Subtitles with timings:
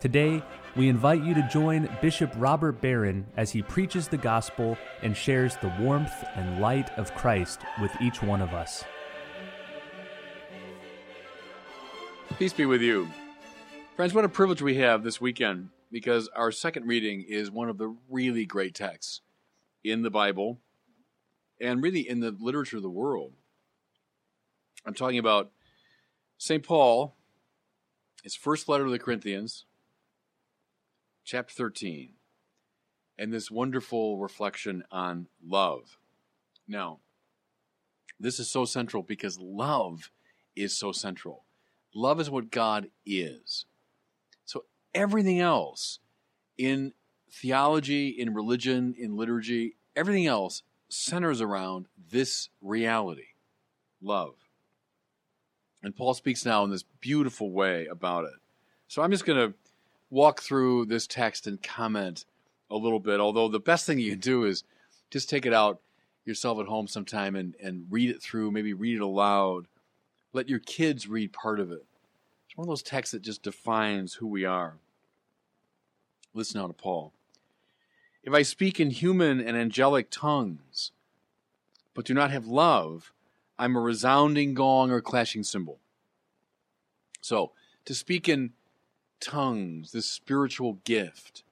[0.00, 0.42] Today,
[0.76, 5.56] we invite you to join Bishop Robert Barron as he preaches the gospel and shares
[5.56, 8.82] the warmth and light of Christ with each one of us.
[12.38, 13.10] Peace be with you.
[13.94, 17.76] Friends, what a privilege we have this weekend because our second reading is one of
[17.76, 19.20] the really great texts
[19.84, 20.60] in the Bible
[21.60, 23.34] and really in the literature of the world.
[24.86, 25.50] I'm talking about
[26.38, 26.62] St.
[26.62, 27.16] Paul,
[28.22, 29.66] his first letter to the Corinthians,
[31.24, 32.14] chapter 13,
[33.18, 35.98] and this wonderful reflection on love.
[36.66, 37.00] Now,
[38.18, 40.10] this is so central because love
[40.54, 41.44] is so central.
[41.94, 43.66] Love is what God is.
[44.44, 45.98] So everything else
[46.58, 46.92] in
[47.30, 53.28] theology, in religion, in liturgy, everything else centers around this reality
[54.02, 54.34] love.
[55.82, 58.34] And Paul speaks now in this beautiful way about it.
[58.88, 59.54] So I'm just going to
[60.10, 62.24] walk through this text and comment
[62.70, 64.64] a little bit, although the best thing you can do is
[65.10, 65.80] just take it out
[66.24, 69.66] yourself at home sometime and, and read it through, maybe read it aloud.
[70.32, 71.84] Let your kids read part of it.
[72.46, 74.74] It's one of those texts that just defines who we are.
[76.34, 77.12] Listen now to Paul.
[78.22, 80.92] If I speak in human and angelic tongues,
[81.94, 83.12] but do not have love,
[83.58, 85.78] I'm a resounding gong or clashing cymbal.
[87.20, 87.52] So,
[87.86, 88.52] to speak in
[89.20, 91.42] tongues, this spiritual gift,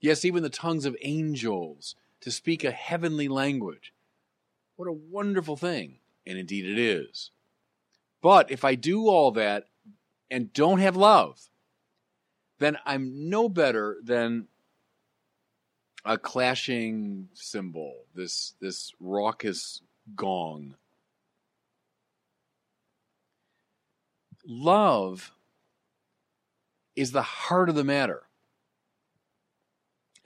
[0.00, 3.92] yes, even the tongues of angels, to speak a heavenly language,
[4.76, 5.98] what a wonderful thing.
[6.26, 7.30] And indeed it is.
[8.22, 9.64] But if I do all that
[10.30, 11.48] and don't have love,
[12.58, 14.48] then I'm no better than
[16.04, 19.82] a clashing cymbal, this this raucous
[20.14, 20.76] gong.
[24.46, 25.32] Love
[27.00, 28.24] is the heart of the matter.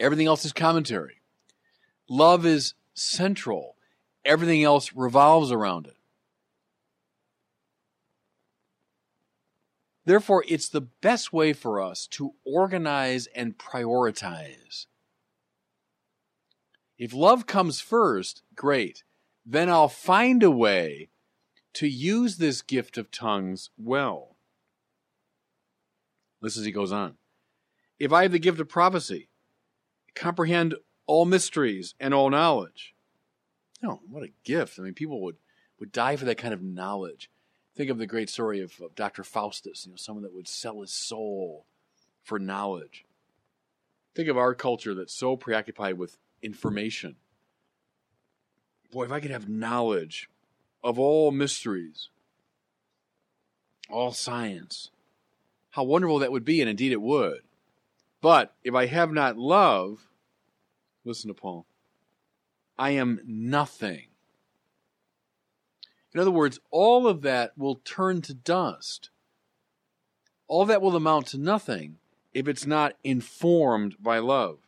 [0.00, 1.20] Everything else is commentary.
[2.08, 3.76] Love is central.
[4.24, 5.96] Everything else revolves around it.
[10.04, 14.86] Therefore, it's the best way for us to organize and prioritize.
[16.98, 19.04] If love comes first, great.
[19.46, 21.10] Then I'll find a way
[21.74, 24.33] to use this gift of tongues well.
[26.44, 27.14] Listen as he goes on.
[27.98, 29.30] If I have the gift of prophecy,
[30.14, 30.74] comprehend
[31.06, 32.94] all mysteries and all knowledge.
[33.82, 34.78] Oh, what a gift.
[34.78, 35.36] I mean, people would,
[35.80, 37.30] would die for that kind of knowledge.
[37.74, 39.24] Think of the great story of, of Dr.
[39.24, 41.64] Faustus, you know, someone that would sell his soul
[42.22, 43.06] for knowledge.
[44.14, 47.16] Think of our culture that's so preoccupied with information.
[48.92, 50.28] Boy, if I could have knowledge
[50.82, 52.10] of all mysteries,
[53.88, 54.90] all science,
[55.74, 57.40] how wonderful that would be, and indeed it would.
[58.20, 60.08] But if I have not love,
[61.04, 61.66] listen to Paul,
[62.78, 64.04] I am nothing.
[66.14, 69.10] In other words, all of that will turn to dust.
[70.46, 71.96] All that will amount to nothing
[72.32, 74.60] if it's not informed by love.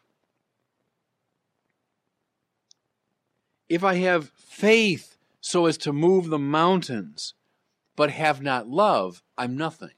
[3.69, 7.35] If I have faith so as to move the mountains,
[7.95, 9.91] but have not love, I'm nothing.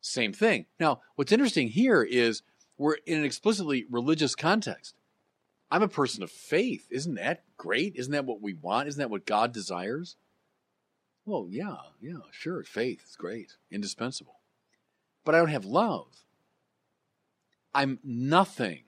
[0.00, 0.66] Same thing.
[0.78, 2.42] Now, what's interesting here is
[2.78, 4.94] we're in an explicitly religious context.
[5.70, 6.88] I'm a person of faith.
[6.90, 7.94] Isn't that great?
[7.96, 8.88] Isn't that what we want?
[8.88, 10.16] Isn't that what God desires?
[11.24, 12.64] Well, yeah, yeah, sure.
[12.64, 14.40] Faith is great, indispensable.
[15.24, 16.24] But I don't have love.
[17.74, 18.84] I'm nothing.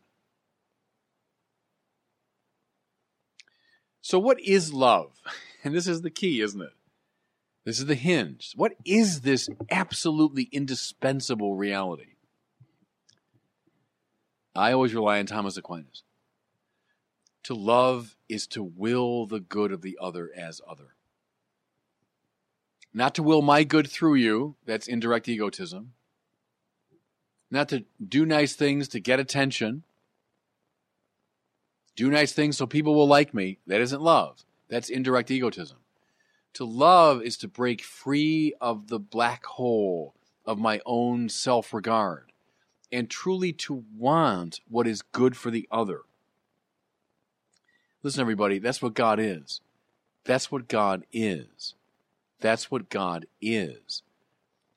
[4.00, 5.20] So, what is love?
[5.64, 6.72] And this is the key, isn't it?
[7.64, 8.52] This is the hinge.
[8.56, 12.14] What is this absolutely indispensable reality?
[14.54, 16.02] I always rely on Thomas Aquinas.
[17.44, 20.94] To love is to will the good of the other as other.
[22.94, 25.94] Not to will my good through you, that's indirect egotism.
[27.50, 29.82] Not to do nice things to get attention.
[31.96, 34.44] Do nice things so people will like me, that isn't love.
[34.68, 35.78] That's indirect egotism.
[36.54, 40.14] To love is to break free of the black hole
[40.44, 42.32] of my own self regard
[42.90, 46.02] and truly to want what is good for the other.
[48.02, 49.60] Listen, everybody, that's what God is.
[50.24, 51.74] That's what God is.
[52.40, 54.02] That's what God is.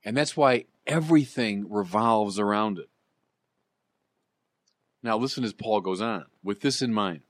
[0.04, 2.90] And that's why everything revolves around it.
[5.04, 7.22] Now, listen as Paul goes on with this in mind.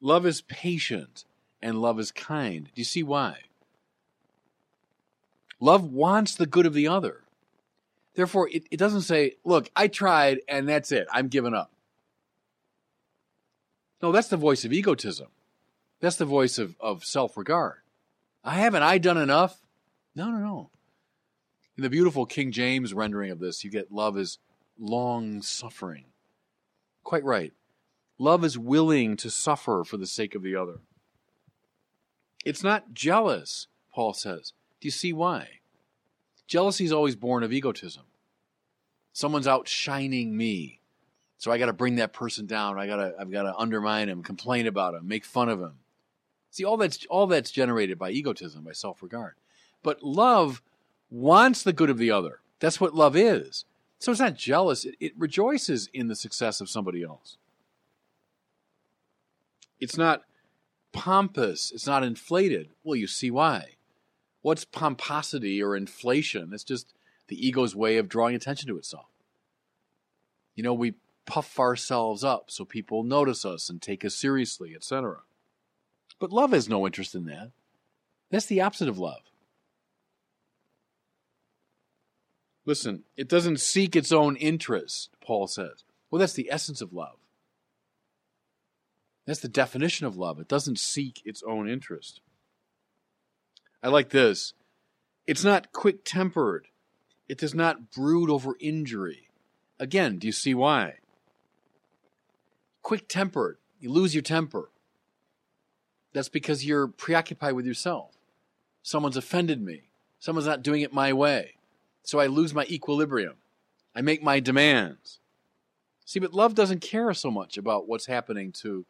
[0.00, 1.24] Love is patient
[1.60, 2.64] and love is kind.
[2.64, 3.38] Do you see why?
[5.60, 7.22] Love wants the good of the other.
[8.14, 11.06] Therefore, it, it doesn't say, look, I tried and that's it.
[11.12, 11.72] I'm giving up.
[14.02, 15.28] No, that's the voice of egotism.
[16.00, 17.78] That's the voice of, of self regard.
[18.44, 19.60] I haven't I done enough?
[20.14, 20.70] No, no, no.
[21.76, 24.38] In the beautiful King James rendering of this, you get love is
[24.78, 26.06] long suffering.
[27.02, 27.52] Quite right.
[28.18, 30.80] Love is willing to suffer for the sake of the other.
[32.44, 34.52] It's not jealous, Paul says.
[34.80, 35.60] Do you see why?
[36.46, 38.04] Jealousy is always born of egotism.
[39.12, 40.80] Someone's outshining me.
[41.36, 42.78] So I got to bring that person down.
[42.78, 45.74] I got to I've got to undermine him, complain about him, make fun of him.
[46.50, 49.34] See, all that's all that's generated by egotism, by self-regard.
[49.82, 50.62] But love
[51.10, 52.40] wants the good of the other.
[52.60, 53.64] That's what love is.
[53.98, 54.84] So it's not jealous.
[54.84, 57.36] It, it rejoices in the success of somebody else.
[59.80, 60.22] It's not
[60.98, 61.70] pompous.
[61.70, 62.70] It's not inflated.
[62.82, 63.76] Well, you see why.
[64.42, 66.50] What's pomposity or inflation?
[66.52, 66.92] It's just
[67.28, 69.06] the ego's way of drawing attention to itself.
[70.56, 75.18] You know, we puff ourselves up so people notice us and take us seriously, etc.
[76.18, 77.52] But love has no interest in that.
[78.30, 79.22] That's the opposite of love.
[82.66, 85.84] Listen, it doesn't seek its own interest, Paul says.
[86.10, 87.18] Well, that's the essence of love.
[89.28, 90.40] That's the definition of love.
[90.40, 92.22] It doesn't seek its own interest.
[93.82, 94.54] I like this.
[95.26, 96.68] It's not quick tempered.
[97.28, 99.28] It does not brood over injury.
[99.78, 100.94] Again, do you see why?
[102.80, 103.58] Quick tempered.
[103.78, 104.70] You lose your temper.
[106.14, 108.16] That's because you're preoccupied with yourself.
[108.82, 109.90] Someone's offended me.
[110.18, 111.56] Someone's not doing it my way.
[112.02, 113.34] So I lose my equilibrium.
[113.94, 115.18] I make my demands.
[116.06, 118.86] See, but love doesn't care so much about what's happening to,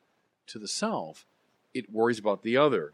[0.48, 1.26] to the self,
[1.74, 2.92] it worries about the other.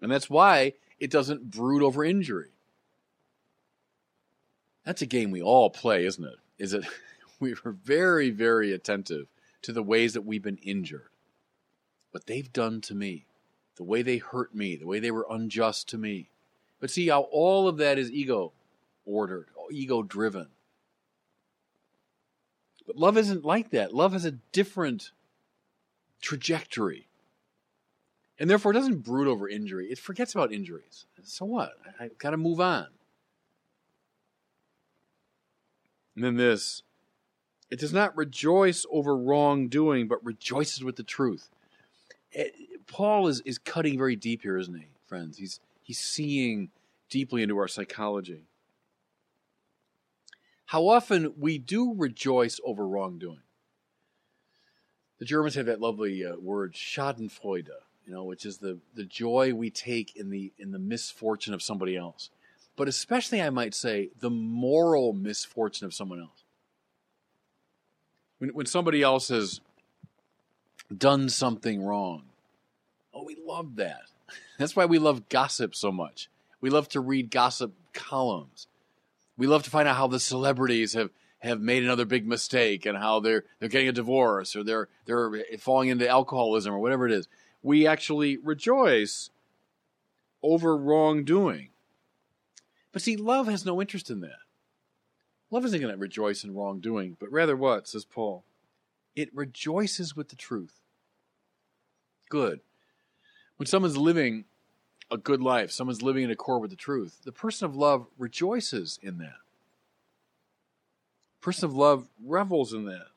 [0.00, 2.50] And that's why it doesn't brood over injury.
[4.84, 6.36] That's a game we all play, isn't it?
[6.58, 6.84] Is it
[7.40, 9.26] we are very, very attentive
[9.62, 11.08] to the ways that we've been injured.
[12.10, 13.26] What they've done to me,
[13.76, 16.28] the way they hurt me, the way they were unjust to me.
[16.80, 18.52] But see how all of that is ego
[19.06, 20.48] ordered, ego driven.
[22.86, 23.94] But love isn't like that.
[23.94, 25.12] Love has a different
[26.22, 27.08] trajectory
[28.42, 29.86] and therefore it doesn't brood over injury.
[29.86, 31.06] It forgets about injuries.
[31.22, 31.74] So what?
[32.00, 32.88] I, have got to move on.
[36.16, 36.82] And then this
[37.70, 41.50] it does not rejoice over wrongdoing, but rejoices with the truth.
[42.32, 42.54] It,
[42.86, 45.38] Paul is, is cutting very deep here, isn't he, friends?
[45.38, 46.70] He's, he's seeing
[47.08, 48.44] deeply into our psychology.
[50.66, 53.42] How often we do rejoice over wrongdoing.
[55.22, 57.68] The Germans have that lovely uh, word, Schadenfreude,
[58.04, 61.62] you know, which is the, the joy we take in the in the misfortune of
[61.62, 62.30] somebody else.
[62.74, 66.42] But especially I might say the moral misfortune of someone else.
[68.38, 69.60] When when somebody else has
[70.92, 72.24] done something wrong.
[73.14, 74.02] Oh, we love that.
[74.58, 76.30] That's why we love gossip so much.
[76.60, 78.66] We love to read gossip columns.
[79.36, 81.10] We love to find out how the celebrities have,
[81.42, 85.44] have made another big mistake and how they're they're getting a divorce or they're they're
[85.58, 87.28] falling into alcoholism or whatever it is
[87.62, 89.30] we actually rejoice
[90.42, 91.68] over wrongdoing.
[92.90, 94.40] But see, love has no interest in that.
[95.50, 98.44] Love isn't going to rejoice in wrongdoing, but rather what, says Paul?
[99.14, 100.80] It rejoices with the truth.
[102.28, 102.60] Good.
[103.56, 104.46] When someone's living
[105.10, 108.98] a good life, someone's living in accord with the truth, the person of love rejoices
[109.02, 109.41] in that.
[111.42, 113.08] Person of love revels in that.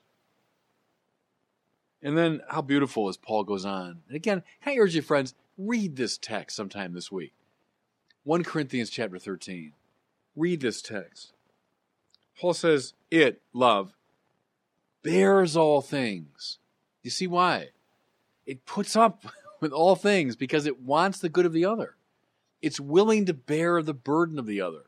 [2.02, 4.02] And then how beautiful as Paul goes on.
[4.08, 7.34] And again, I urge you, friends, read this text sometime this week.
[8.24, 9.72] 1 Corinthians chapter 13.
[10.36, 11.34] Read this text.
[12.40, 13.94] Paul says, It, love,
[15.04, 16.58] bears all things.
[17.04, 17.70] You see why?
[18.46, 19.24] It puts up
[19.62, 21.96] with all things because it wants the good of the other.
[22.62, 24.86] It's willing to bear the burden of the other.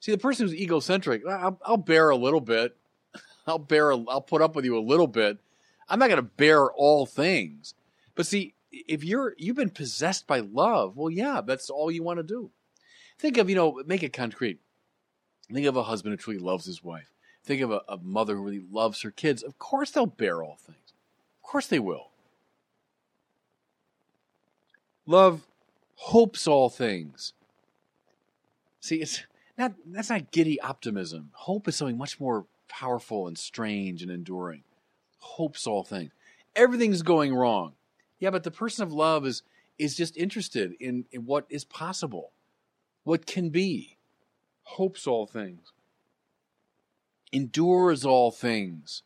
[0.00, 2.76] See, the person who's egocentric, I'll, I'll bear a little bit.
[3.46, 5.38] I'll bear, a, I'll put up with you a little bit
[5.88, 7.74] I'm not going to bear all things.
[8.14, 12.18] But see, if you're you've been possessed by love, well, yeah, that's all you want
[12.18, 12.50] to do.
[13.18, 14.60] Think of you know, make it concrete.
[15.52, 17.10] Think of a husband who truly loves his wife.
[17.42, 19.42] Think of a, a mother who really loves her kids.
[19.42, 20.92] Of course, they'll bear all things.
[21.42, 22.10] Of course they will.
[25.06, 25.46] Love
[25.94, 27.32] hopes all things.
[28.80, 29.22] See, it's
[29.58, 31.30] not that's not giddy optimism.
[31.32, 34.62] Hope is something much more powerful and strange and enduring.
[35.18, 36.12] Hopes all things.
[36.54, 37.74] Everything's going wrong.
[38.18, 39.42] Yeah, but the person of love is
[39.78, 42.32] is just interested in, in what is possible,
[43.04, 43.96] what can be,
[44.64, 45.72] hopes all things,
[47.32, 49.02] endures all things.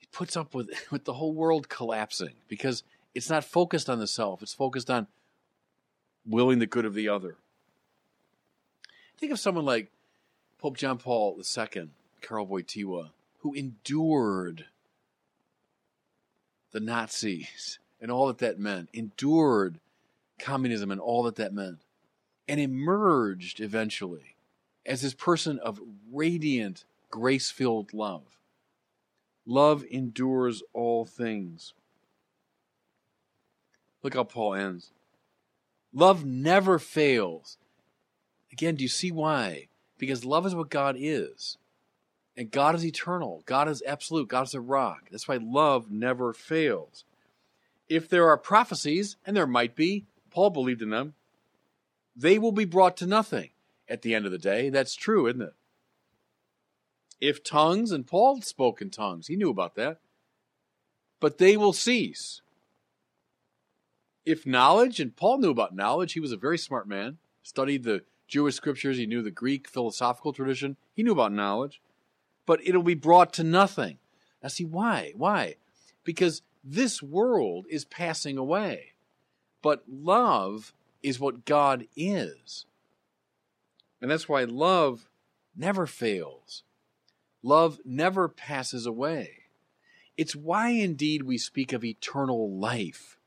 [0.00, 2.82] It puts up with, with the whole world collapsing because
[3.14, 5.06] it's not focused on the self, it's focused on
[6.26, 7.36] willing the good of the other.
[9.18, 9.90] Think of someone like
[10.58, 11.88] Pope John Paul II,
[12.20, 14.66] Karol Wojtyła, who endured
[16.72, 19.78] the Nazis and all that that meant, endured
[20.38, 21.80] communism and all that that meant,
[22.48, 24.34] and emerged eventually
[24.86, 25.80] as this person of
[26.12, 28.22] radiant, grace filled love.
[29.46, 31.74] Love endures all things.
[34.02, 34.90] Look how Paul ends.
[35.92, 37.56] Love never fails.
[38.54, 39.66] Again, do you see why?
[39.98, 41.58] Because love is what God is.
[42.36, 43.42] And God is eternal.
[43.46, 44.28] God is absolute.
[44.28, 45.08] God is a rock.
[45.10, 47.04] That's why love never fails
[47.88, 51.14] if there are prophecies, and there might be, Paul believed in them,
[52.16, 53.50] they will be brought to nothing
[53.88, 54.70] at the end of the day.
[54.70, 55.54] That's true, isn't it?
[57.20, 59.98] If tongues, and Paul spoke in tongues, he knew about that,
[61.20, 62.40] but they will cease.
[64.24, 68.02] If knowledge, and Paul knew about knowledge, he was a very smart man, studied the
[68.26, 71.80] Jewish scriptures, he knew the Greek philosophical tradition, he knew about knowledge,
[72.46, 73.98] but it'll be brought to nothing.
[74.42, 75.12] Now, see, why?
[75.16, 75.56] Why?
[76.04, 78.92] Because this world is passing away,
[79.62, 82.66] but love is what God is.
[84.00, 85.08] And that's why love
[85.56, 86.62] never fails.
[87.42, 89.44] Love never passes away.
[90.16, 93.18] It's why indeed we speak of eternal life.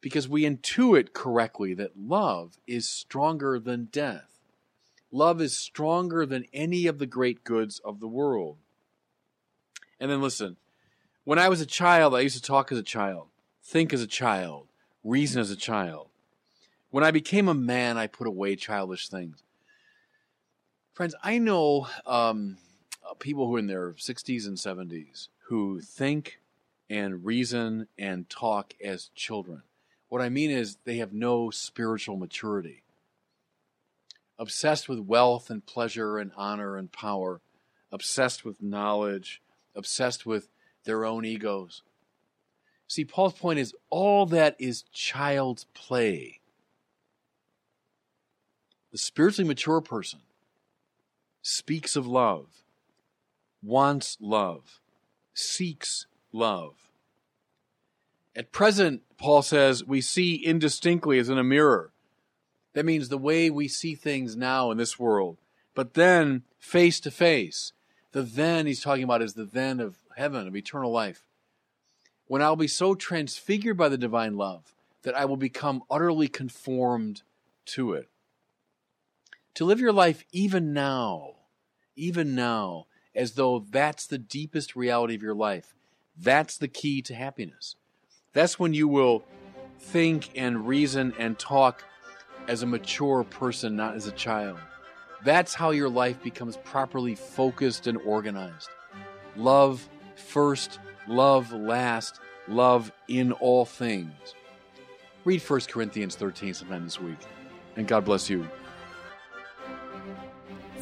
[0.00, 4.38] Because we intuit correctly that love is stronger than death.
[5.10, 8.58] Love is stronger than any of the great goods of the world.
[9.98, 10.56] And then listen,
[11.24, 13.28] when I was a child, I used to talk as a child,
[13.62, 14.68] think as a child,
[15.02, 16.08] reason as a child.
[16.90, 19.42] When I became a man, I put away childish things.
[20.92, 22.58] Friends, I know um,
[23.18, 26.40] people who are in their 60s and 70s who think
[26.90, 29.62] and reason and talk as children.
[30.08, 32.82] What I mean is they have no spiritual maturity.
[34.38, 37.40] Obsessed with wealth and pleasure and honor and power,
[37.92, 39.42] obsessed with knowledge,
[39.74, 40.48] obsessed with
[40.84, 41.82] their own egos.
[42.86, 46.40] See, Paul's point is all that is child's play.
[48.92, 50.20] The spiritually mature person
[51.42, 52.46] speaks of love,
[53.62, 54.80] wants love,
[55.34, 56.87] seeks love.
[58.38, 61.90] At present, Paul says, we see indistinctly as in a mirror.
[62.72, 65.38] That means the way we see things now in this world.
[65.74, 67.72] But then, face to face.
[68.12, 71.26] The then he's talking about is the then of heaven, of eternal life,
[72.28, 77.22] when I'll be so transfigured by the divine love that I will become utterly conformed
[77.66, 78.08] to it.
[79.54, 81.34] To live your life even now,
[81.96, 85.74] even now, as though that's the deepest reality of your life,
[86.16, 87.74] that's the key to happiness.
[88.38, 89.24] That's when you will
[89.80, 91.82] think and reason and talk
[92.46, 94.60] as a mature person, not as a child.
[95.24, 98.68] That's how your life becomes properly focused and organized.
[99.34, 100.78] Love first,
[101.08, 104.12] love last, love in all things.
[105.24, 107.18] Read 1 Corinthians 13 sometime this week,
[107.74, 108.46] and God bless you.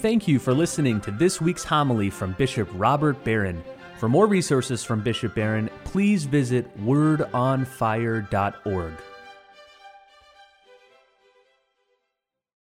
[0.01, 3.65] Thank you for listening to this week's homily from Bishop Robert Barron.
[3.99, 8.93] For more resources from Bishop Barron, please visit wordonfire.org.